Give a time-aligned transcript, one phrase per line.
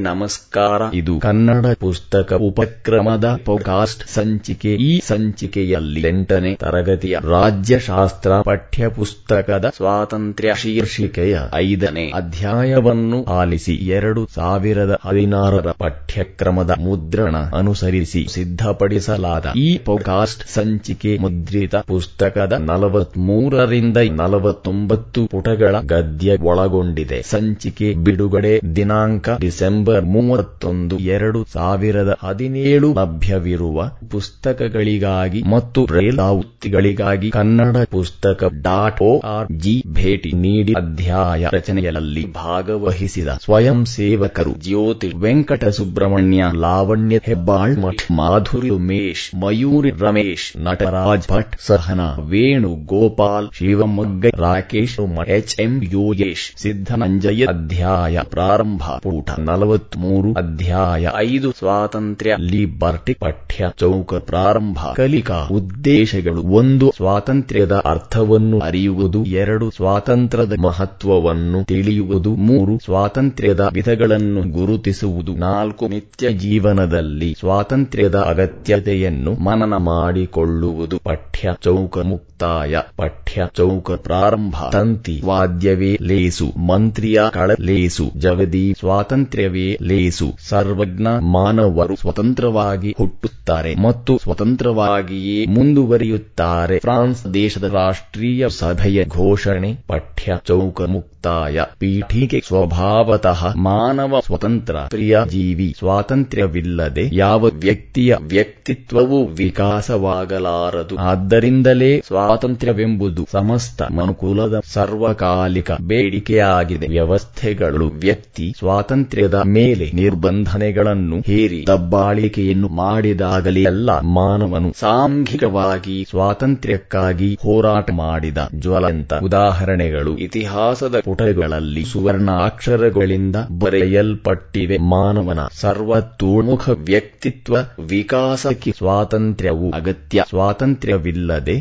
[0.00, 0.82] ನಮಸ್ಕಾರ.
[0.94, 4.74] ಇದು ಕನ್ನಡ ಪುಸ್ತಕ ಉಪಕ್ರಮದ ಪೋಕಾಸ್ಟ್ ಸಂಚಿಕೆ.
[4.74, 16.70] ಈ ಸಂಚಿಕೆಯಲ್ಲಿ ಎಂಟನೇ ತರಗತಿಯ ರಾಜ್ಯಶಾಸ್ತ್ರ ಪಠ್ಯಪುಸ್ತಕದ ಸ್ವಾತಂತ್ರ್ಯ ಶೀರ್ಷಿಕೆಯ ಐದನೇ ಅಧ್ಯಾಯವನ್ನು ಆಲಿಸಿ ಎರಡು ಸಾವಿರದ ಹದಿನಾರರ ಪಠ್ಯಕ್ರಮದ
[16.78, 27.22] ಮುದ್ರಣ ಅನುಸರಿಸಿ ಸಿದ್ಧಪಡಿಸಲಾದ ಈ ಪೋಕಾಸ್ಟ್ ಸಂಚಿಕೆ ಮುದ್ರಿತ ಪುಸ್ತಕದ ನಲವತ್ಮೂರರಿಂದ ನಲವತ್ತೊಂಬತ್ತು ಪುಟಗಳ ಗದ್ಯ ಒಳಗೊಂಡಿದೆ.
[27.22, 39.02] ಸಂಚಿಕೆ ಬಿಡುಗಡೆ ದಿನಾಂಕ ಡಿಸೆಂಬರ್ ಮೂವತ್ತೊಂದು, ಎರಡು ಸಾವಿರದ ಹದಿನೇಳು ಲಭ್ಯವಿರುವ ಪುಸ್ತಕಗಳಿಗಾಗಿ ಮತ್ತು ರೇಲಾವೃತ್ತಿಗಳಿಗಾಗಿ ಕನ್ನಡ ಪುಸ್ತಕ ಡಾಟ್
[39.02, 47.78] ಓ ಆರ್ ಜಿ ಭೇಟಿ ನೀಡಿ ಅಧ್ಯಾಯ ರಚನೆಯಲ್ಲಿ ಭಾಗವಹಿಸಿದ ಸ್ವಯಂ ಸೇವಕರು ಜ್ಯೋತಿ ವೆಂಕಟ ಸುಬ್ರಹ್ಮಣ್ಯ ಲಾವಣ್ಯ ಹೆಬ್ಬಾಳ್,
[47.78, 56.56] ಮಠ್ ಮಾಧುರಿ ಉಮೇಶ್, ಮಯೂರಿ ರಮೇಶ್, ನಟರಾಜ್ ಭಟ್ ಸಹನಾ ವೇಣು ಗೋಪಾಲ್ ಶಿವಮೊಗ್ಗ ರಾಕೇಶ್ ಎಚ್ ಎಂ ಯೋಗೇಶ್
[56.56, 59.30] ಸಿದ್ದನಂಜಯ ಅಧ್ಯಾಯ ಪ್ರಾರಂಭ ಪೂಟ
[59.72, 61.52] ನಲವತ್ಮೂರು ಅಧ್ಯಾಯ ಐದು.
[61.52, 66.42] ಸ್ವಾತಂತ್ರ್ಯ, ಲಿಬರ್ಟಿ ಪಠ್ಯ, ಚೌಕ ಪ್ರಾರಂಭ, ಕಲಿಕಾ ಉದ್ದೇಶಗಳು.
[66.42, 69.24] ಒಂದು, ಸ್ವಾತಂತ್ರ್ಯದ ಅರ್ಥವನ್ನು ಅರಿಯುವುದು.
[69.24, 72.34] ಎರಡು, ಸ್ವಾತಂತ್ರ್ಯದ ಮಹತ್ವವನ್ನು ತಿಳಿಯುವುದು.
[72.34, 75.32] ಮೂರು, ಸ್ವಾತಂತ್ರ್ಯದ ವಿಧಗಳನ್ನು ಗುರುತಿಸುವುದು.
[75.32, 80.98] ನಾಲ್ಕು, ನಿತ್ಯ ಜೀವನದಲ್ಲಿ ಸ್ವಾತಂತ್ರ್ಯದ ಅಗತ್ಯತೆಯನ್ನು ಮನನ ಮಾಡಿಕೊಳ್ಳುವುದು.
[80.98, 81.98] ಪಠ್ಯ, ಚೌಕ
[82.42, 84.54] ಮುಕ್ತಾಯ ಪಠ್ಯ ಚೌಕ ಪ್ರಾರಂಭ.
[84.72, 86.46] ತಂತಿ ವಾದ್ಯವೇ ಲೇಸು.
[86.68, 88.12] ಮಂತ್ರಿಯ ಕಳ ಲೇಸು.
[88.18, 90.32] ಜಗದಿ ಸ್ವಾತಂತ್ರ್ಯವೇ ಲೇಸು.
[90.48, 96.78] ಸರ್ವಜ್ಞ ಮಾನವರು ಸ್ವತಂತ್ರವಾಗಿ ಹುಟ್ಟುತ್ತಾರೆ ಮತ್ತು ಸ್ವತಂತ್ರವಾಗಿಯೇ ಮುಂದುವರಿಯುತ್ತಾರೆ.
[96.78, 99.74] ಫ್ರಾನ್ಸ್ ದೇಶದ ರಾಷ್ಟ್ರೀಯ ಸಭೆಯ ಘೋಷಣೆ.
[99.88, 101.60] ಪಠ್ಯ ಚೌಕ ಮುಕ್ತಾಯ.
[101.78, 104.76] ಪೀಠಿಕೆ ಸ್ವಭಾವತಃ ಮಾನವ ಸ್ವತಂತ್ರ.
[104.76, 110.96] ಪ್ರಿಯ ಜೀವಿ ಸ್ವಾತಂತ್ರ್ಯವಿಲ್ಲದೆ ಯಾವ ವ್ಯಕ್ತಿಯ ವ್ಯಕ್ತಿತ್ವವು ವಿಕಾಸವಾಗಲಾರದು.
[110.98, 112.02] ಆದ್ದರಿಂದಲೇ
[112.32, 116.86] ಸ್ವಾತಂತ್ರ್ಯವೆಂಬುದು ಸಮಸ್ತ ಮನುಕುಲದ ಸರ್ವಕಾಲಿಕ ಬೇಡಿಕೆಯಾಗಿದೆ.
[116.88, 129.14] ವ್ಯವಸ್ಥೆಗಳು, ವ್ಯಕ್ತಿ ಸ್ವಾತಂತ್ರ್ಯದ ಮೇಲೆ ನಿರ್ಬಂಧನೆಗಳನ್ನು ಹೇರಿ ದಬ್ಬಾಳಿಕೆಯನ್ನು ಮಾಡಿದಾಗಲೇ ಎಲ್ಲ ಮಾನವನು ಸಾಂಘಿಕವಾಗಿ ಸ್ವಾತಂತ್ರ್ಯಕ್ಕಾಗಿ ಹೋರಾಟ ಮಾಡಿದ ಜ್ವಲಂತ
[129.14, 134.78] ಉದಾಹರಣೆಗಳು ಇತಿಹಾಸದ ಪುಟಗಳಲ್ಲಿ ಸುವರ್ಣ ಅಕ್ಷರಗಳಿಂದ ಬರೆಯಲ್ಪಟ್ಟಿವೆ.
[134.78, 137.56] ಮಾನವನ ಸರ್ವತೋಮುಖ ವ್ಯಕ್ತಿತ್ವ
[137.86, 140.24] ವಿಕಾಸಕ್ಕೆ ಸ್ವಾತಂತ್ರ್ಯವು ಅಗತ್ಯ.
[140.28, 141.60] ಸ್ವಾತಂತ್ರ್ಯವಿಲ್ಲದೆ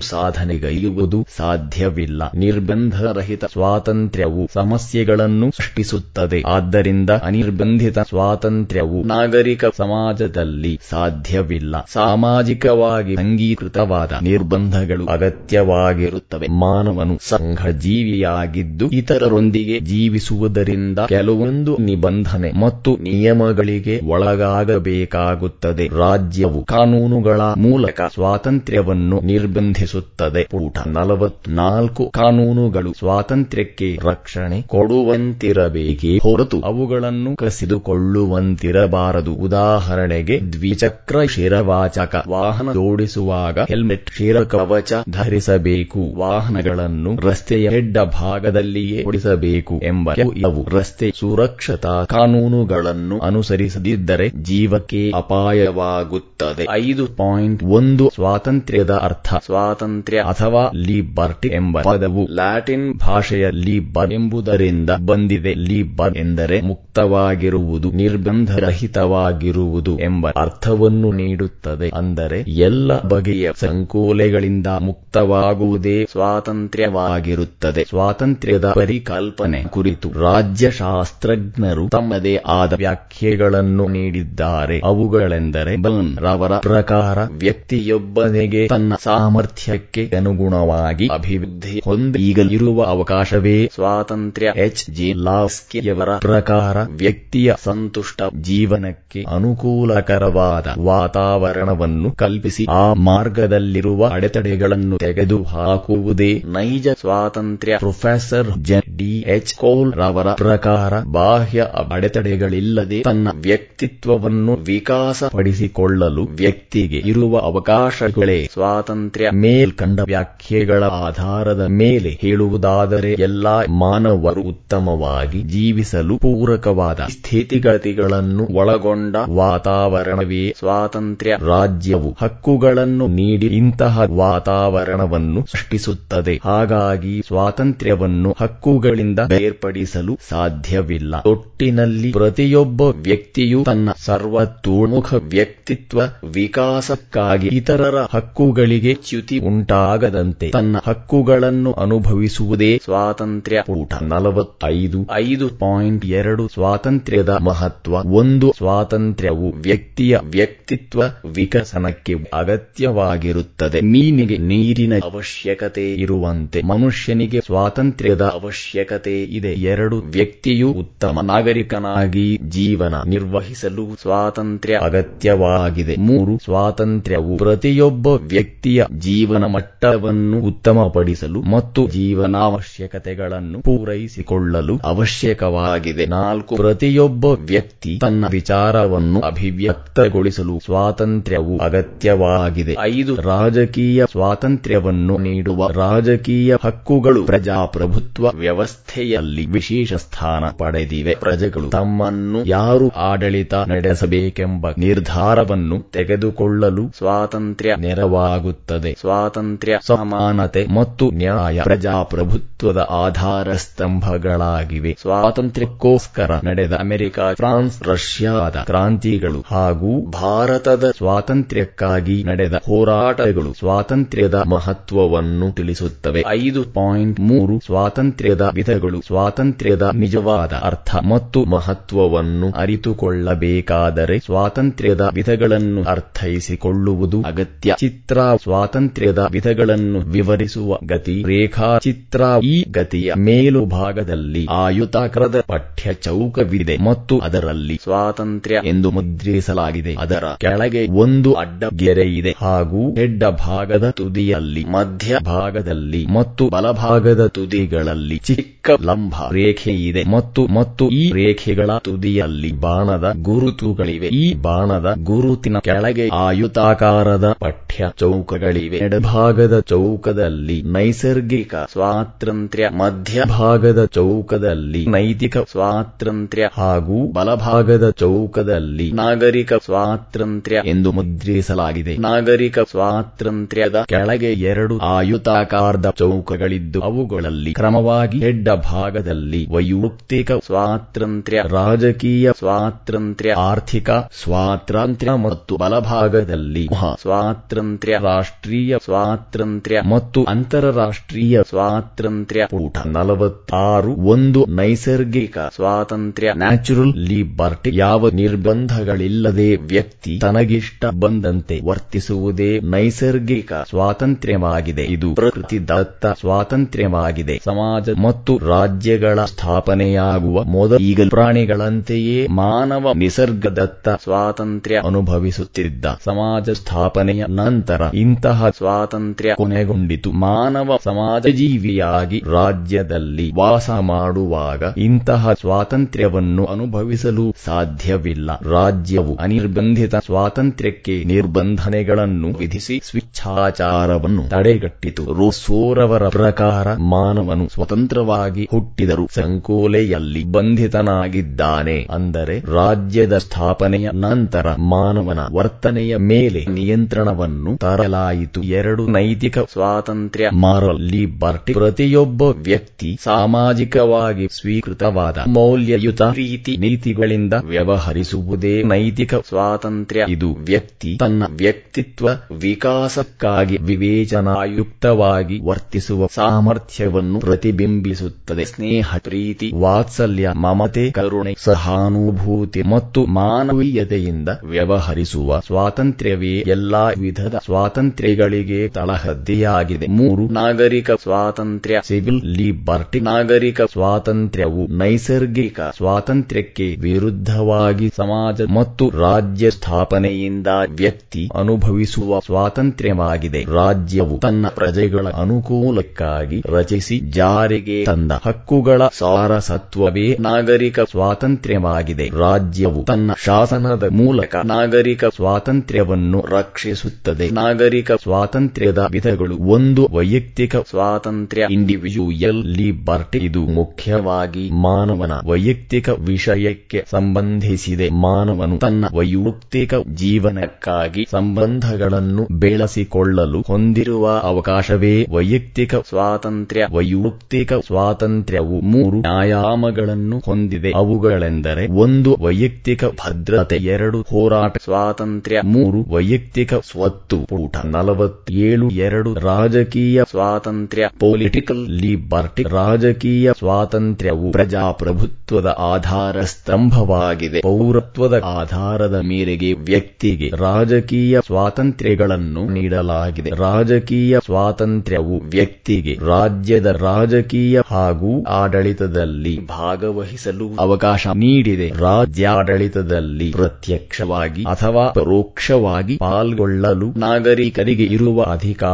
[0.62, 2.22] ಸಾಧನೆಗೈಯುವುದು ಸಾಧ್ಯವಿಲ್ಲ.
[2.36, 6.44] ನಿರ್ಬಂಧರಹಿತ ಸ್ವಾತಂತ್ರ್ಯವು ಸಮಸ್ಯೆಗಳನ್ನು ಸೃಷ್ಟಿಸುತ್ತದೆ.
[6.48, 11.76] ಆದ್ದರಿಂದ ಅನಿರ್ಬಂಧಿತ ಸ್ವಾತಂತ್ರ್ಯವು ನಾಗರಿಕ ಸಮಾಜದಲ್ಲಿ ಸಾಧ್ಯವಿಲ್ಲ.
[11.94, 16.48] ಸಾಮಾಜಿಕವಾಗಿ ಅಂಗೀಕೃತವಾದ ನಿರ್ಬಂಧಗಳು ಅಗತ್ಯವಾಗಿರುತ್ತವೆ.
[16.60, 25.88] ಮಾನವನು ಸಂಘ ಜೀವಿಯಾಗಿದ್ದು ಇತರರೊಂದಿಗೆ ಜೀವಿಸುವುದರಿಂದ ಕೆಲವೊಂದು ನಿಬಂಧನೆ ಮತ್ತು ನಿಯಮಗಳಿಗೆ ಒಳಗಾಗಬೇಕಾಗುತ್ತದೆ.
[25.98, 30.41] ರಾಜ್ಯವು ಕಾನೂನುಗಳ ಮೂಲಕ ಸ್ವಾತಂತ್ರ್ಯವನ್ನು ನಿರ್ಬಂಧಿಸುತ್ತದೆ.
[30.44, 39.34] ಪೂಟ ನಲವತ್ನಾಲ್ಕು ಕಾನೂನುಗಳು ಸ್ವಾತಂತ್ರ್ಯಕ್ಕೆ ರಕ್ಷಣೆ ಕೊಡುವಂತಿರಬೇಕೇ ಹೊರತು ಅವುಗಳನ್ನು ಕಸಿದುಕೊಳ್ಳುವಂತಿರಬಾರದು.
[39.34, 46.00] ಉದಾಹರಣೆಗೆ ದ್ವಿಚಕ್ರ ಶಿರವಾಚಕ ವಾಹನ ಜೋಡಿಸುವಾಗ ಹೆಲ್ಮೆಟ್ ಶಿರಕವಚ ಧರಿಸಬೇಕು.
[46.18, 56.68] ವಾಹನಗಳನ್ನು ರಸ್ತೆಯ ಹೆಡ್ಡ ಭಾಗದಲ್ಲಿಯೇ ಓಡಿಸಬೇಕು ಎಂಬ ಇವು ರಸ್ತೆ ಸುರಕ್ಷತಾ ಕಾನೂನುಗಳನ್ನು ಅನುಸರಿಸದಿದ್ದರೆ ಜೀವಕ್ಕೆ ಅಪಾಯವಾಗುತ್ತದೆ.
[56.72, 59.34] ಐದು ಪಾಯಿಂಟ್ ಒಂದು ಸ್ವಾತಂತ್ರ್ಯದ ಅರ್ಥ.
[59.46, 65.53] ಸ್ವಾತಂತ್ರ್ಯ ಅಥವಾ ಲಿಬರ್ಟಿ ಎಂಬ ಪದವು ಲ್ಯಾಟಿನ್ ಭಾಷೆಯ ಲಿಬರ್ ಎಂಬುದರಿಂದ ಬಂದಿದೆ.
[65.53, 71.90] ಲಿಬರ್ ಎಂದರೆ ಮುಕ್ತವಾಗಿರುವುದು, ನಿರ್ಬಂಧರಹಿತವಾಗಿರುವುದು ಎಂಬ ಅರ್ಥವನ್ನು ನೀಡುತ್ತದೆ.
[71.90, 77.86] ಅಂದರೆ ಎಲ್ಲ ಬಗೆಯ ಸಂಕೋಲೆಗಳಿಂದ ಮುಕ್ತವಾಗುವುದೇ ಸ್ವಾತಂತ್ರ್ಯವಾಗಿರುತ್ತದೆ.
[77.90, 84.81] ಸ್ವಾತಂತ್ರ್ಯದ ಪರಿಕಲ್ಪನೆ ಕುರಿತು ರಾಜ್ಯಶಾಸ್ತ್ರಜ್ಞರು ತಮ್ಮದೇ ಆದ ವ್ಯಾಖ್ಯೆಗಳನ್ನು ನೀಡಿದ್ದಾರೆ.
[84.84, 94.52] ಅವುಗಳೆಂದರೆ ಬನ್ ರವರ ಪ್ರಕಾರ ವ್ಯಕ್ತಿಯೊಬ್ಬನಿಗೆ ತನ್ನ ಸಾಮರ್ಥ್ಯಕ್ಕೆ ಅನುಗುಣವಾಗಿ ಅಭಿವೃದ್ಧಿ ಹೊಂದೀಗಲಿರುವ ಅವಕಾಶವೇ ಸ್ವಾತಂತ್ರ್ಯ.
[94.56, 94.92] ಎಚ್.
[94.92, 95.14] ಜಿ.
[95.18, 107.76] ಲಾಸ್ಕಿಯವರ ಪ್ರಕಾರ ವ್ಯಕ್ತಿಯ ಸಂತುಷ್ಟ ಜೀವನಕ್ಕೆ ಅನುಕೂಲಕರವಾದ ವಾತಾವರಣವನ್ನು ಕಲ್ಪಿಸಿ ಆ ಮಾರ್ಗದಲ್ಲಿರುವ ಅಡೆತಡೆಗಳನ್ನು ತೆಗೆದುಹಾಕುವುದೇ ನೈಜ ಸ್ವಾತಂತ್ರ್ಯ.
[107.78, 109.14] Professor J D.
[109.28, 109.54] H.
[109.56, 111.62] Cole ರವರ ಪ್ರಕಾರ ಬಾಹ್ಯ
[111.92, 119.30] ಅಡೆತಡೆಗಳಿಲ್ಲದೆ ತನ್ನ ವ್ಯಕ್ತಿತ್ವವನ್ನು ವಿಕಾಸಪಡಿಸಿಕೊಳ್ಳಲು ವ್ಯಕ್ತಿಗೆ ಇರುವ ಅವಕಾಶಗಳೇ ಸ್ವಾತಂತ್ರ್ಯ.
[119.34, 132.10] ಮೇಲ್ಕಂಡ ವ್ಯಾಖ್ಯೆಗಳ ಆಧಾರದ ಮೇಲೆ ಹೇಳುವುದಾದರೆ ಎಲ್ಲಾ ಮಾನವರು ಉತ್ತಮವಾಗಿ ಜೀವಿಸಲು ಪೂರಕವಾದ ಸ್ಥಿತಿಗತಿಗಳನ್ನು ಒಳಗೊಂಡ ವಾತಾವರಣವೇ ಸ್ವಾತಂತ್ರ್ಯ ರಾಜ್ಯವು.
[132.22, 136.36] ಹಕ್ಕುಗಳನ್ನು ನೀಡಿ ಇಂತಹ ವಾತಾವರಣವನ್ನು ಸೃಷ್ಟಿಸುತ್ತದೆ.
[136.44, 141.14] ಹಾಗಾಗಿ ಸ್ವಾತಂತ್ರ್ಯವನ್ನು ಹಕ್ಕುಗಳಿಂದ ಬೇರ್ಪಡಿಸಲು ಸಾಧ್ಯವಿಲ್ಲ.
[141.25, 146.00] ಒಟ್ಟಿನಲ್ಲಿ ಪ್ರತಿಯೊಬ್ಬ ವ್ಯಕ್ತಿಯು ತನ್ನ ಸರ್ವತೋಮುಖ ವ್ಯಕ್ತಿತ್ವ
[146.31, 153.94] ವಿಕಾಸಕ್ಕಾಗಿ ಇತರರ ಹಕ್ಕುಗಳಿಗೆ ಚ್ಯುತಿ ಉಂಟಾಗ ತಡೆಯಲಾಗದಂತೆ ತನ್ನ ಹಕ್ಕುಗಳನ್ನು ಅನುಭವಿಸುವುದೇ ಸ್ವಾತಂತ್ರ್ಯ ಊಟ.
[154.01, 155.00] ನಲವತ್ತೈದು.
[155.13, 155.50] ಐದು.
[155.50, 156.48] ಪಾಯಿಂಟ್ ಎರಡು.
[156.48, 157.94] ಸ್ವಾತಂತ್ರ್ಯದ ಮಹತ್ವ.
[157.94, 158.53] ಒಂದು.
[158.57, 163.81] ಸ್ವಾತಂತ್ರ್ಯವು ವ್ಯಕ್ತಿಯ ವ್ಯಕ್ತಿತ್ವ ವಿಕಸನಕ್ಕೆ ಅಗತ್ಯವಾಗಿರುತ್ತದೆ.
[163.81, 169.54] ಮೀನಿಗೆ ನೀರಿನ ಅವಶ್ಯಕತೆ ಇರುವಂತೆ ಮನುಷ್ಯನಿಗೆ ಸ್ವಾತಂತ್ರ್ಯದ ಅವಶ್ಯಕತೆ ಇದೆ.
[169.54, 169.97] ಎರಡು.
[170.00, 175.95] ವ್ಯಕ್ತಿಯು ಉತ್ತಮ ನಾಗರಿಕನಾಗಿ ಜೀವನ ನಿರ್ವಹಿಸಲು ಸ್ವಾತಂತ್ರ್ಯ ಅಗತ್ಯವಾಗಿದೆ.
[175.95, 176.38] ಮೂರು.
[176.44, 179.44] ಸ್ವಾತಂತ್ರ್ಯವು ಪ್ರತಿಯೊಬ್ಬ ವ್ಯಕ್ತಿಯ ಜೀವನ
[179.92, 186.06] ಮಟ್ಟವನ್ನು ಉತ್ತಮಪಡಿಸಲು ಮತ್ತು ಜೀವನಾವಶ್ಯಕತೆಗಳನ್ನು ಪೂರೈಸಿಕೊಳ್ಳಲು ಅವಶ್ಯಕವಾಗಿದೆ.
[186.06, 192.76] ನಾಲ್ಕು, ಪ್ರತಿಯೊಬ್ಬ ವ್ಯಕ್ತಿ ತನ್ನ ವಿಚಾರವನ್ನು ಅಭಿವ್ಯಕ್ತಗೊಳಿಸಲು ಸ್ವಾತಂತ್ರ್ಯವು ಅಗತ್ಯವಾಗಿದೆ.
[192.82, 201.16] ಐದು, ರಾಜಕೀಯ ಸ್ವಾತಂತ್ರ್ಯವನ್ನು ನೀಡುವ ರಾಜಕೀಯ ಹಕ್ಕುಗಳು ಪ್ರಜಾಪ್ರಭುತ್ವ ವ್ಯವಸ್ಥೆಯಲ್ಲಿ ವಿಶೇಷ ಸ್ಥಾನ ಪಡೆದಿವೆ.
[201.20, 208.98] ಪ್ರಜೆಗಳು ತಮ್ಮನ್ನು ಯಾರು ಆಡಳಿತ ನಡೆಸಬೇಕೆಂಬ ನಿರ್ಧಾರವನ್ನು ತೆಗೆದುಕೊಳ್ಳಲು ಸ್ವಾತಂತ್ರ್ಯ ನೆರವಾಗುತ್ತದೆ.
[209.00, 214.98] ಸ್ವಾತಂತ್ರ್ಯ ಸಮಾನತೆ ಮತ್ತು ನ್ಯಾಯ ಪ್ರಜಾಪ್ರಭುತ್ವದ ಆಧಾರ ಸ್ತಂಭಗಳಾಗಿವೆ.
[215.01, 226.24] ಸ್ವಾತಂತ್ರ್ಯಕ್ಕೋಸ್ಕರ ನಡೆದ ಅಮೆರಿಕ, ಫ್ರಾನ್ಸ್, ರಷ್ಯಾದ ಕ್ರಾಂತಿಗಳು ಹಾಗೂ ಭಾರತದ ಸ್ವಾತಂತ್ರ್ಯಕ್ಕಾಗಿ ನಡೆದ ಹೋರಾಟಗಳು ಸ್ವಾತಂತ್ರ್ಯದ ಮಹತ್ವವನ್ನು ತಿಳಿಸುತ್ತವೆ.
[226.28, 237.75] ಐದು ಪಾಯಿಂಟ್ ಮೂರು ಸ್ವಾತಂತ್ರ್ಯದ ವಿಧಗಳು ಸ್ವಾತಂತ್ರ್ಯದ ನಿಜವಾದ ಅರ್ಥ ಮತ್ತು ಮಹತ್ವವನ್ನು ಅರಿತುಕೊಳ್ಳಬೇಕಾದರೆ ಸ್ವಾತಂತ್ರ್ಯದ ವಿಧಗಳನ್ನು ಅರ್ಥೈಸಿಕೊಳ್ಳುವುದು ಅಗತ್ಯ.
[237.78, 239.70] ಚಿತ್ರ ಸ್ವಾತಂತ್ರ್ಯದ ವಿಧಗಳನ್ನು
[240.12, 249.95] ವಿವರಿಸುವ ಗತಿ ರೇಖಾಚಿತ್ರ ಈ ಗತಿಯ ಮೇಲುಭಾಗದಲ್ಲಿ ಆಯುತಾಕಾರದ ಪಠ್ಯ ಚೌಕವಿದೆ ಮತ್ತು ಅದರಲ್ಲಿ ಸ್ವಾತಂತ್ರ್ಯ ಎಂದು ಮುದ್ರಿಸಲಾಗಿದೆ.
[250.00, 258.18] ಅದರ ಕೆಳಗೆ ಒಂದು ಅಡ್ಡ ಗೆರೆ ಇದೆ ಹಾಗೂ ಹೆಡ್ಡ ಭಾಗದ ತುದಿಯಲ್ಲಿ, ಮಧ್ಯ ಭಾಗದಲ್ಲಿ ಮತ್ತು ಬಲಭಾಗದ ತುದಿಗಳಲ್ಲಿ
[258.18, 264.07] ಚಿಕ್ಕ ಲಂಬ ರೇಖೆ ಇದೆ ಮತ್ತು ಮತ್ತು ಈ ರೇಖೆಗಳ ತುದಿಯಲ್ಲಿ ಬಾಣದ ಗುರುತುಗಳಿವೆ.
[264.07, 276.50] ಈ ಬಾಣದ ಗುರುತಿನ ಕೆಳಗೆ ಆಯುತಾಕಾರದ ಪಠ್ಯ ಚೌಕಗಳಿವೆ ಎಡಭಾಗದ ಚೌಕದಲ್ಲಿ ನೈಸರ್ಗಿಕ ಸ್ವಾತಂತ್ರ್ಯ ಮಧ್ಯಭಾಗದ ಚೌಕದಲ್ಲಿ ನೈತಿಕ ಸ್ವಾತಂತ್ರ್ಯ
[276.53, 281.98] ಹಾಗೂ ಬಲಭಾಗದ ಚೌಕದಲ್ಲಿ ನಾಗರಿಕ ಸ್ವಾತಂತ್ರ್ಯ ಎಂದು ಮುದ್ರಿಸಲಾಗಿದೆ.
[281.98, 293.89] ನಾಗರಿಕ ಸ್ವಾತಂತ್ರ್ಯದ ಕೆಳಗೆ ಎರಡು ಆಯುತಾಕಾರದ ಚೌಕಗಳಿದ್ದು, ಅವುಗಳಲ್ಲಿ ಕ್ರಮವಾಗಿ ಹೆಡ್ಡ ಭಾಗದಲ್ಲಿ ವೈಯಕ್ತಿಕ ಸ್ವಾತಂತ್ರ್ಯ, ರಾಜಕೀಯ ಸ್ವಾತಂತ್ರ್ಯ, ಆರ್ಥಿಕ
[294.24, 296.69] ಸ್ವಾತಂತ್ರ್ಯ ಮತ್ತು ಬಲಭಾಗದಲ್ಲಿ
[297.01, 299.41] ಸ್ವಾತಂತ್ರ್ಯ, ರಾಷ್ಟ್ರೀಯ ಸ್ವಾತಂತ್ರ್ಯ
[299.88, 306.34] ಮತ್ತು ಅಂತಾರಾಷ್ಟ್ರೀಯ ಸ್ವಾತಂತ್ರ್ಯ ಕೂಟ ನಲವತ್ತಾರು ಒಂದು ನೈಸರ್ಗಿಕ ಸ್ವಾತಂತ್ರ್ಯ.
[306.34, 307.72] Natural liberty.
[307.74, 314.84] ಯಾವ ನಿರ್ಬಂಧಗಳಿಲ್ಲದೆ ವ್ಯಕ್ತಿ ತನಗಿಷ್ಟ ಬಂದಂತೆ ವರ್ತಿಸುವುದೇ ನೈಸರ್ಗಿಕ ಸ್ವಾತಂತ್ರ್ಯವಾಗಿದೆ.
[314.86, 317.42] ಇದು ಪ್ರಕೃತಿ ದತ್ತ ಸ್ವಾತಂತ್ರ್ಯವಾಗಿದೆ.
[317.46, 328.50] ಸಮಾಜ ಮತ್ತು ರಾಜ್ಯಗಳ ಸ್ಥಾಪನೆಯಾಗುವ ಮೊದಲು ಈಗ ಪ್ರಾಣಿಗಳಂತೆಯೇ ಮಾನವ ನಿಸರ್ಗದತ್ತ ಸ್ವಾತಂತ್ರ್ಯ ಅನುಭವಿಸುತ್ತಿದ್ದ ಸಮಾಜ ಸ್ಥಾಪನೆಯ ನಂತರ ಇಂತಹ
[328.50, 330.12] ಸ್ವಾತಂತ್ರ್ಯ ಕೊನೆಗೊಂಡಿತು.
[330.12, 338.31] ಮಾನವ ಸಮಾಜ ಜೀವಿಯಾಗಿ ರಾಜ್ಯದಲ್ಲಿ ವಾಸ ಮಾಡುವಾಗ ಇಂತಹ ಸ್ವಾತಂತ್ರ್ಯವನ್ನು ಅನುಭವಿಸಲು ಸಾಧ್ಯವಿಲ್ಲ.
[338.51, 345.06] ರಾಜ್ಯವು ಅನಿರ್ಬಂಧಿತ ಸ್ವಾತಂತ್ರ್ಯಕ್ಕೆ ನಿರ್ಬಂಧನೆಗಳನ್ನು ವಿಧಿಸಿ ಸ್ವಿಚ್ಛಾಚಾರವನ್ನು ತಡೆಗಟ್ಟಿತು.
[345.13, 357.57] ರೋಸೋರವರ ಪ್ರಕಾರ ಮಾನವನು ಸ್ವತಂತ್ರವಾಗಿ ಹುಟ್ಟಿದರು ಸಂಕೋಲೆಯಲ್ಲಿ ಬಂಧಿತನಾಗಿದ್ದಾನೆ ಅಂದರೆ ರಾಜ್ಯದ ಸ್ಥಾಪನೆಯ ನಂತರ ಮಾನವನ ವರ್ತನೆಯ ಮೇಲೆ ನಿಯಂತ್ರಣವನ್ನು
[357.57, 358.44] ತರಲಾಯಿತು.
[358.44, 370.06] ಎರಡು ನೈತಿಕ ಸ್ವಾತಂತ್ರ್ಯ ಮಾರಲ್ ಲಿಬರ್ಟಿ ಪ್ರತಿಯೊಬ್ಬ ವ್ಯಕ್ತಿ ಸಾಮಾಜಿಕವಾಗಿ ಸ್ವೀಕೃತವಾದ ಮೌಲ್ಯಯುತ ರೀತಿ ನೀತಿಗಳಿಂದ ವ್ಯವಹರಿಸುವುದೇ ನೈತಿಕ ಸ್ವಾತಂತ್ರ್ಯ.
[370.09, 378.45] ಇದು ವ್ಯಕ್ತಿ ತನ್ನ ವ್ಯಕ್ತಿತ್ವ ವಿಕಾಸಕ್ಕಾಗಿ ವಿವೇಚನಾಯುಕ್ತವಾಗಿ ವರ್ತಿಸುವ ಸಾಮರ್ಥ್ಯವನ್ನು ಪ್ರತಿಬಿಂಬಿಸುತ್ತದೆ.
[378.45, 388.68] ಸ್ನೇಹ ಪ್ರೀತಿ ವಾತ್ಸಲ್ಯ ಮಮತೆ ಕರುಣೆ ಸಹಾನುಭೂತಿ ಮತ್ತು ಮಾನವೀಯತೆಯಿಂದ ವ್ಯವಹರಿಸುವ ಸ್ವಾತಂತ್ರ್ಯವೇ ಎಲ್ಲಾ ವಿಧದ ಸ್ವಾತಂತ್ರ್ಯಗಳಿಗೆ
[389.11, 392.99] ತಳಹದಿಯಾಗಿದೆ ಮೂರು, ನಾಗರಿಕ ಸ್ವಾತಂತ್ರ್ಯ, ಸಿವಿಲ್ ಲಿಬರ್ಟಿ.
[392.99, 403.45] ನಾಗರಿಕ ಸ್ವಾತಂತ್ರ್ಯವು ನೈಸರ್ಗಿಕ ಸ್ವಾತಂತ್ರ್ಯಕ್ಕೆ ವಿರುದ್ಧವಾಗಿ ಸಮಾಜ ಮತ್ತು ರಾಜ್ಯ ಸ್ಥಾಪನೆಯಿಂದ ವ್ಯಕ್ತಿ ಅನುಭವಿಸುವ ಸ್ವಾತಂತ್ರ್ಯವಾಗಿದೆ.
[403.53, 412.07] ರಾಜ್ಯವು ತನ್ನ ಪ್ರಜೆಗಳ ಅನುಕೂಲಕ್ಕಾಗಿ ರಚಿಸಿ ಜಾರಿಗೆ ತಂದ ಹಕ್ಕುಗಳ ಸಾರಸತ್ವವೇ ನಾಗರಿಕ ಸ್ವಾತಂತ್ರ್ಯವಾಗಿದೆ.
[412.19, 417.30] ರಾಜ್ಯವು ತನ್ನ ಶಾಸನದ ಮೂಲಕ ನಾಗರಿಕ ಸ್ವಾತಂತ್ರ್ಯವನ್ನು ರಕ್ಷಿಸುತ್ತದೆ.
[417.31, 421.48] ನಾಗರಿಕ ಸ್ವಾತಂತ್ರ್ಯದ ವಿಧಗಳು ಒಂದು ವೈಯಕ್ತಿಕ ಸ್ವಾತಂತ್ರ್ಯ.
[421.52, 427.90] ಇಂಡಿವಿಜುವಲ್ ಲಿಬರ್ಟಿ ಇದು ಮುಖ್ಯವಾಗಿ ಮಾನವನ ವೈಯಕ್ತಿಕ ವಿಷಯಕ್ಕೆ ಸಂಬಂಧಿಸಿದೆ.
[427.90, 436.68] ಮಾನವನು ತನ್ನ ವೈಯಕ್ತಿಕ ಜೀವನಕ್ಕಾಗಿ ಸಂಬಂಧಗಳನ್ನು ಬೆಳೆಸಿಕೊಳ್ಳಲು ಹೊಂದಿರುವ ಅವಕಾಶವೇ ವೈಯಕ್ತಿಕ ಸ್ವಾತಂತ್ರ್ಯ.
[436.72, 440.72] ವೈಯಕ್ತಿಕ ಸ್ವಾತಂತ್ರ್ಯವು ಮೂರು ಆಯಾಮಗಳನ್ನು ಹೊಂದಿದೆ.
[440.76, 447.18] ಅವುಗಳೆಂದರೆ ಒಂದು ವೈಯಕ್ತಿಕ ಭದ್ರತೆ, ಎರಡು ಹೋರಾಟ, ಸ್ವಾತಂತ್ರ್ಯ, ಮೂರು ವೈಯಕ್ತಿಕ ಸ್ವತ್ತು.
[447.26, 457.40] ಪೂಟ ನಲವತ್ತೇಳು ಎರಡು ರಾಜಕೀಯ ಸ್ವಾತಂತ್ರ್ಯ ಪೊಲಿಟಿಕಲ್ ಲಿಬರ್ಟಿ ರಾಜಕೀಯ ಸ್ವಾತಂತ್ರ್ಯವು ಪ್ರಜಾಪ್ರಭುತ್ವದ ಆಧಾರ ಸ್ತಂಭವಾಗಿದೆ.
[457.42, 463.31] ಪೌರತ್ವದ ಆಧಾರದ ಮೇರೆಗೆ ವ್ಯಕ್ತಿಗೆ ರಾಜಕೀಯ ಸ್ವಾತಂತ್ರ್ಯಗಳನ್ನು ನೀಡಲಾಗಿದೆ.
[463.40, 471.69] ರಾಜಕೀಯ ಸ್ವಾತಂತ್ರ್ಯವು ವ್ಯಕ್ತಿಗೆ ರಾಜ್ಯದ ರಾಜಕೀಯ ಹಾಗೂ ಆಡಳಿತದಲ್ಲಿ ಭಾಗವಹಿಸಲು ಅವಕಾಶ ನೀಡಿದೆ.
[471.80, 478.19] ರಾಜ್ಯಾಡಳಿತದಲ್ಲಿ ಪ್ರತ್ಯಕ್ಷವಾಗಿ ಅಥವಾ ಪರೋಕ್ಷವಾಗಿ ಪಾಲ್ಗೊಳ್ಳಲು ನಾಗರಿಕರಿಗೆ ಇರುವ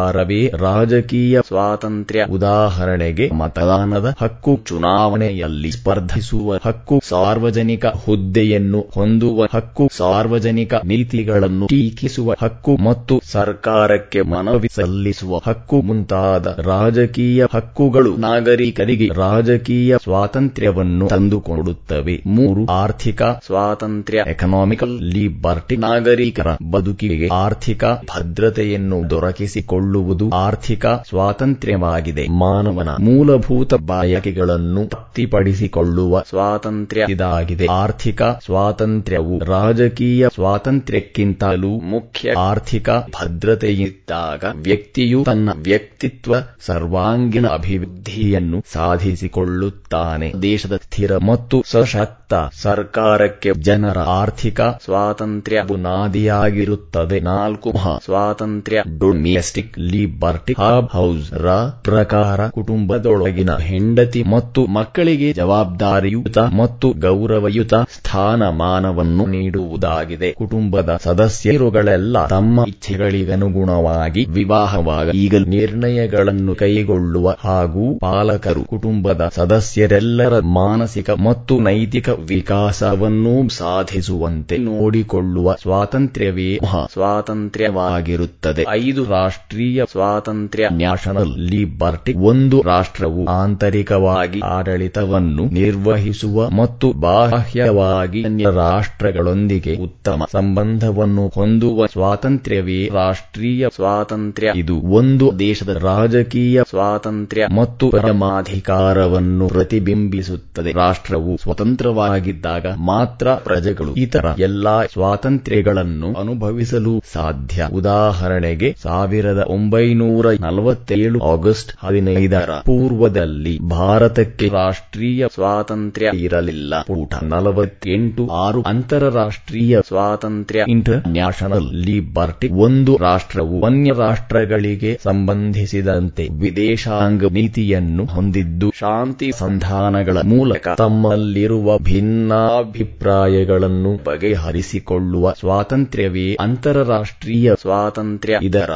[0.07, 2.21] ಅಧಿಕಾರವೇ ರಾಜಕೀಯ ಸ್ವಾತಂತ್ರ್ಯ.
[2.31, 13.21] ಉದಾಹರಣೆಗೆ ಮತದಾನದ ಹಕ್ಕು ಚುನಾವಣೆಯಲ್ಲಿ ಸ್ಪರ್ಧಿಸುವ ಹಕ್ಕು, ಸಾರ್ವಜನಿಕ ಹುದ್ದೆಯನ್ನು ಹೊಂದುವ ಹಕ್ಕು, ಸಾರ್ವಜನಿಕ ನೀತಿಗಳನ್ನು ಟೀಕಿಸುವ ಹಕ್ಕು ಮತ್ತು
[13.31, 22.17] ಸರ್ಕಾರಕ್ಕೆ ಮನವಿ ಸಲ್ಲಿಸುವ ಹಕ್ಕು ಮುಂತಾದ ರಾಜಕೀಯ ಹಕ್ಕುಗಳು ನಾಗರಿಕರಿಗೆ ರಾಜಕೀಯ ಸ್ವಾತಂತ್ರ್ಯವನ್ನು ತಂದುಕೊಡುತ್ತವೆ.
[22.27, 24.23] ಮೂರು, ಆರ್ಥಿಕ ಸ್ವಾತಂತ್ರ್ಯ.
[24.27, 29.95] ಎಕನಾಮಿಕಲ್ ಲಿಬರ್ಟಿ ನಾಗರಿಕರ ಬದುಕಿಗೆ ಆರ್ಥಿಕ ಭದ್ರತೆಯನ್ನು ದೊರಕಿಸಿಕೊಳ್ಳುವುದು
[30.33, 32.27] ಆರ್ಥಿಕ ಸ್ವಾತಂತ್ರ್ಯವಾಗಿದೆ.
[32.27, 37.67] ಮಾನವನ ಮೂಲಭೂತ ಬಯಕೆಗಳನ್ನು ತೃಪ್ತಿಪಡಿಸಿಕೊಳ್ಳುವ ಸ್ವಾತಂತ್ರ್ಯ ಇದಾಗಿದೆ.
[37.69, 42.31] ಆರ್ಥಿಕ ಸ್ವಾತಂತ್ರ್ಯವು ರಾಜಕೀಯ ಸ್ವಾತಂತ್ರ್ಯಕ್ಕಿಂತಲೂ ಮುಖ್ಯ.
[42.37, 46.35] ಆರ್ಥಿಕ ಭದ್ರತೆಯಿದ್ದಾಗ ವ್ಯಕ್ತಿಯು ತನ್ನ ವ್ಯಕ್ತಿತ್ವ
[46.65, 50.33] ಸರ್ವಾಂಗೀಣ ಅಭಿವೃದ್ಧಿಯನ್ನು ಸಾಧಿಸಿಕೊಳ್ಳುತ್ತಾನೆ.
[50.41, 57.19] ದೇಶದ ಸ್ಥಿರ ಮತ್ತು ಸಶಕ್ತ ಸರ್ಕಾರಕ್ಕೆ ಜನರ ಆರ್ಥಿಕ ಸ್ವಾತಂತ್ರ್ಯ ಬುನಾದಿಯಾಗಿರುತ್ತದೆ.
[57.19, 58.83] ನಾಲ್ಕು ಮಹಾ ಸ್ವಾತಂತ್ರ್ಯ.
[58.97, 61.47] ಡೊಮೆಸ್ಟಿಕ್ ಲಿಬರ್ಟಿ ಹಾಬ್ ಹೌಸ್ ರ
[61.81, 70.31] ಪ್ರಕಾರ ಕುಟುಂಬದೊಳಗಿನ ಹೆಂಡತಿ ಮತ್ತು ಮಕ್ಕಳಿಗೆ ಜವಾಬ್ದಾರಿಯುತ ಮತ್ತು ಗೌರವಯುತ ಸ್ಥಾನಮಾನವನ್ನು ನೀಡುವುದಾಗಿದೆ.
[70.33, 82.09] ಕುಟುಂಬದ ಸದಸ್ಯರುಗಳೆಲ್ಲ ತಮ್ಮ ಇಚ್ಛೆಗಳಿಗನುಗುಣವಾಗಿ ವಿವಾಹವಾಗ ಈಗ ನಿರ್ಣಯಗಳನ್ನು ಕೈಗೊಳ್ಳುವ ಹಾಗೂ ಪಾಲಕರು ಕುಟುಂಬದ ಸದಸ್ಯರೆಲ್ಲರ ಮಾನಸಿಕ ಮತ್ತು ನೈತಿಕ
[82.29, 86.49] ವಿಕಾಸವನ್ನೂ ಸಾಧಿಸುವಂತೆ ನೋಡಿಕೊಳ್ಳುವ ಸ್ವಾತಂತ್ರ್ಯವೇ
[86.93, 88.63] ಸ್ವಾತಂತ್ರ್ಯವಾಗಿರುತ್ತದೆ.
[88.79, 100.27] ಐದು ರಾಷ್ಟ್ರೀಯ ಸ್ವಾತಂತ್ರ್ಯ ನ್ಯಾಷನಲ್ ಲಿಬರ್ಟಿ ಒಂದು ರಾಷ್ಟ್ರವು ಆಂತರಿಕವಾಗಿ ಆಡಳಿತವನ್ನು ನಿರ್ವಹಿಸುವ ಮತ್ತು ಬಾಹ್ಯವಾಗಿ ಅನ್ಯ ರಾಷ್ಟ್ರಗಳೊಂದಿಗೆ ಉತ್ತಮ
[100.31, 104.51] ಸಂಬಂಧವನ್ನು ಹೊಂದುವ ಸ್ವಾತಂತ್ರ್ಯವೇ ರಾಷ್ಟ್ರೀಯ ಸ್ವಾತಂತ್ರ್ಯ.
[104.55, 110.71] ಇದು ಒಂದು ದೇಶದ ರಾಜಕೀಯ ಸ್ವಾತಂತ್ರ್ಯ ಮತ್ತು ಪರಮಾಧಿಕಾರವನ್ನು ಪ್ರತಿಬಿಂಬಿಸುತ್ತದೆ.
[110.73, 117.67] ರಾಷ್ಟ್ರವು ಸ್ವತಂತ್ರವಾಗಿದ್ದಾಗ ಮಾತ್ರ ಪ್ರಜೆಗಳು ಇತರ ಎಲ್ಲಾ ಸ್ವಾತಂತ್ರ್ಯಗಳನ್ನು ಅನುಭವಿಸಲು ಸಾಧ್ಯ.
[117.71, 126.81] ಉದಾಹರಣೆಗೆ ಸಾವಿರದ ಒಂಬೈನೂರ ನಲವತ್ತೇಳು ಆಗಸ್ಟ್ ಹದಿನೈದರ ಪೂರ್ವದಲ್ಲಿ ಭಾರತಕ್ಕೆ ರಾಷ್ಟ್ರೀಯ ಸ್ವಾತಂತ್ರ್ಯ ಇರಲಿಲ್ಲ.
[126.87, 138.03] ಪೂಟ ನಲವತ್ತೆಂಟು ಆರು ಅಂತಾರಾಷ್ಟ್ರೀಯ ಸ್ವಾತಂತ್ರ್ಯ ಇಂಟರ್ ನ್ಯಾಷನಲ್ ಲಿಬರ್ಟಿ ಒಂದು ರಾಷ್ಟ್ರವು ಅನ್ಯ ರಾಷ್ಟ್ರಗಳಿಗೆ ಸಂಬಂಧಿಸಿದಂತೆ ವಿದೇಶಾಂಗ ನೀತಿಯನ್ನು
[138.15, 148.39] ಹೊಂದಿದ್ದು, ಶಾಂತಿ ಸಂಧಾನಗಳ ಮೂಲಕ ತಮ್ಮಲ್ಲಿರುವ ಭಿನ್ನಾಭಿಪ್ರಾಯಗಳನ್ನು ಬಗೆಹರಿಸಿಕೊಳ್ಳುವ ಸ್ವಾತಂತ್ರ್ಯವೇ ಅಂತಾರಾಷ್ಟ್ರೀಯ ಸ್ವಾತಂತ್ರ್ಯ.
[148.49, 148.71] ಇದರ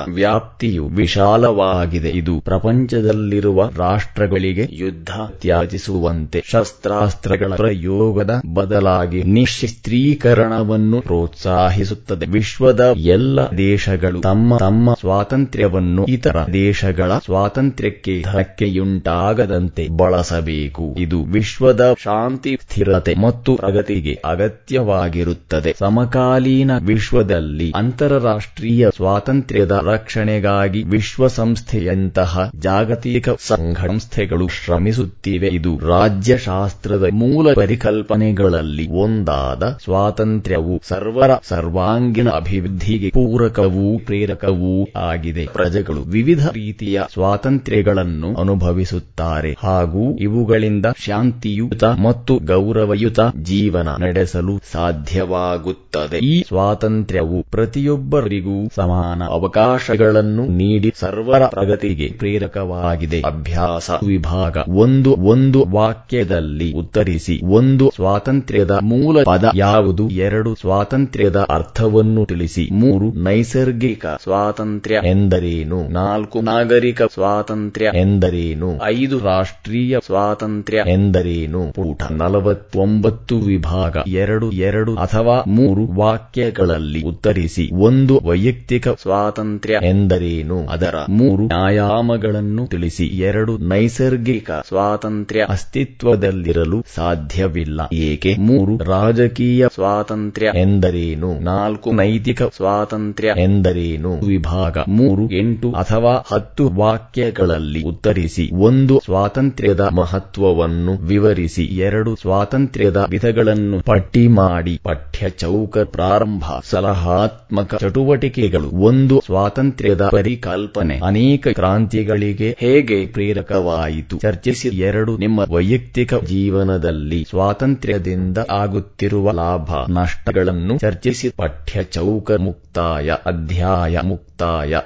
[0.71, 2.09] ವ್ಯಾಪ್ತಿಯು ವಿಶಾಲವಾಗಿದೆ.
[2.09, 5.11] ಇದು ಪ್ರಪಂಚದಲ್ಲಿರುವ ರಾಷ್ಟ್ರಗಳಿಗೆ ಯುದ್ಧ
[5.41, 12.25] ತ್ಯಾಜಿಸುವಂತೆ ಶಸ್ತ್ರಾಸ್ತ್ರಗಳ ಪ್ರಯೋಗದ ಬದಲಾಗಿ ನಿಶಸ್ತ್ರೀಕರಣವನ್ನು ಪ್ರೋತ್ಸಾಹಿಸುತ್ತದೆ.
[12.25, 20.95] ವಿಶ್ವದ ಎಲ್ಲ ದೇಶಗಳು ತಮ್ಮ ತಮ್ಮ ಸ್ವಾತಂತ್ರ್ಯವನ್ನು ಇತರ ದೇಶಗಳ ಸ್ವಾತಂತ್ರ್ಯಕ್ಕೆ ಧಕ್ಕೆಯುಂಟಾಗದಂತೆ ಬಳಸಬೇಕು.
[20.97, 25.75] ಇದು ವಿಶ್ವದ ಶಾಂತಿ, ಸ್ಥಿರತೆ ಮತ್ತು ಪ್ರಗತಿಗೆ ಅಗತ್ಯವಾಗಿರುತ್ತದೆ.
[25.79, 35.47] ಸಮಕಾಲೀನ ವಿಶ್ವದಲ್ಲಿ ಅಂತಾರಾಷ್ಟ್ರೀಯ ಸ್ವಾತಂತ್ರ್ಯದ ರಕ್ಷಣೆಗಾಗಿ ವಿಶ್ವಸಂಸ್ಥೆಯಂತಹ ಜಾಗತಿಕ ಸಂಘಸಂಸ್ಥೆಗಳು ಶ್ರಮಿಸುತ್ತಿವೆ.
[35.47, 45.45] ಇದು ರಾಜ್ಯಶಾಸ್ತ್ರದ ಮೂಲ ಪರಿಕಲ್ಪನೆಗಳಲ್ಲಿ ಒಂದಾದ ಸ್ವಾತಂತ್ರ್ಯವು ಸರ್ವರ ಸರ್ವಾಂಗೀಣ ಅಭಿವೃದ್ಧಿಗೆ ಪೂರಕವೂ ಪ್ರೇರಕವೂ ಆಗಿದೆ.
[45.53, 56.17] ಪ್ರಜೆಗಳು ವಿವಿಧ ರೀತಿಯ ಸ್ವಾತಂತ್ರ್ಯಗಳನ್ನು ಅನುಭವಿಸುತ್ತಾರೆ ಹಾಗೂ ಇವುಗಳಿಂದ ಶಾಂತಿಯುತ ಮತ್ತು ಗೌರವಯುತ ಜೀವನ ನಡೆಸಲು ಸಾಧ್ಯವಾಗುತ್ತದೆ.
[56.17, 63.21] ಈ ಸ್ವಾತಂತ್ರ್ಯವು ಪ್ರತಿಯೊಬ್ಬರಿಗೂ ಸಮಾನ ಅವಕಾಶಗಳನ್ನು ನೀಡಿ ಸರ್ವರ ಪ್ರಗತಿಗೆ ಪ್ರೇರಕವಾಗಿದೆ.
[63.21, 70.09] ಅಭ್ಯಾಸ ವಿಭಾಗ ಒಂದು ಒಂದು ವಾಕ್ಯದಲ್ಲಿ ಉತ್ತರಿಸಿ, ಒಂದು ಸ್ವಾತಂತ್ರ್ಯದ ಮೂಲ ಪದ ಯಾವುದು?
[70.09, 75.87] ಎರಡು ಸ್ವಾತಂತ್ರ್ಯದ ಅರ್ಥವನ್ನು ತಿಳಿಸಿ, ಮೂರು ನೈಸರ್ಗಿಕ ಸ್ವಾತಂತ್ರ್ಯ ಎಂದರೇನು?
[75.87, 78.83] ನಾಲ್ಕು ನಾಗರಿಕ ಸ್ವಾತಂತ್ರ್ಯ ಎಂದರೇನು?
[78.83, 81.71] ಐದು ರಾಷ್ಟ್ರೀಯ ಸ್ವಾತಂತ್ರ್ಯ ಎಂದರೇನು?
[81.73, 90.40] ಪೂಟ ನಲವತ್ತೊಂಬತ್ತು ವಿಭಾಗ ಎರಡು ಎರಡು ಅಥವಾ ಮೂರು ವಾಕ್ಯಗಳಲ್ಲಿ ಉತ್ತರಿಸಿ, ಒಂದು ವೈಯಕ್ತಿಕ ಸ್ವಾತಂತ್ರ್ಯ ಎಂದರೇನು?
[90.69, 93.05] ಅದರ ಮೂರು ಆಯಾಮಗಳನ್ನು ತಿಳಿಸಿ.
[93.05, 97.81] ಎರಡು ನೈಸರ್ಗಿಕ ಸ್ವಾತಂತ್ರ್ಯ ಅಸ್ತಿತ್ವದಲ್ಲಿರಲು ಸಾಧ್ಯವಿಲ್ಲ.
[97.93, 98.35] ಏಕೆ?
[98.39, 101.39] ಮೂರು ರಾಜಕೀಯ ಸ್ವಾತಂತ್ರ್ಯ ಎಂದರೇನು?
[101.39, 104.13] ನಾಲ್ಕು ನೈತಿಕ ಸ್ವಾತಂತ್ರ್ಯ ಎಂದರೇನು?
[104.25, 108.49] ವಿಭಾಗ ಮೂರು ಎಂಟು ಅಥವಾ ಹತ್ತು ವಾಕ್ಯಗಳಲ್ಲಿ ಉತ್ತರಿಸಿ.
[108.53, 111.63] ಒಂದು ಸ್ವಾತಂತ್ರ್ಯದ ಮಹತ್ವವನ್ನು ವಿವರಿಸಿ.
[111.63, 114.79] ಎರಡು ಸ್ವಾತಂತ್ರ್ಯದ ವಿಧಗಳನ್ನು ಪಟ್ಟಿ ಮಾಡಿ.
[114.83, 118.67] ಪಠ್ಯ ಚೌಕ ಪ್ರಾರಂಭ, ಸಲಹಾತ್ಮಕ ಚಟುವಟಿಕೆಗಳು.
[118.67, 120.99] ಒಂದು ಸ್ವಾತಂತ್ರ್ಯದ ಪರಿಕಲ್ಪನೆ.
[121.05, 124.17] ಅನೇಕ ಕ್ರಾಂತಿಗಳಿಗೆ ಹೇಗೆ ಪ್ರೇರಕವಾಯಿತು?
[124.17, 131.29] ಚರ್ಚಿಸಿ ಎರಡು ನಿಮ್ಮ ವೈಯಕ್ತಿಕ ಜೀವನದಲ್ಲಿ ಸ್ವಾತಂತ್ರ್ಯದಿಂದ ಆಗುತ್ತಿರುವ ಲಾಭ, ನಷ್ಟಗಳನ್ನು ಚರ್ಚಿಸಿ.
[131.29, 134.77] ಪಠ್ಯ ಚೌಕ ಮುಕ್ತಾಯ, ಅಧ್ಯಾಯ ಮುಕ್ತಾಯ.